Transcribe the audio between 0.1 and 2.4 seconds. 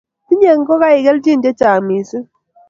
tinyei ngokaik kelchin chechang mising